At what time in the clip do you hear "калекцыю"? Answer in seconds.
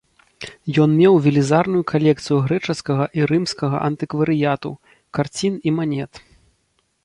1.91-2.39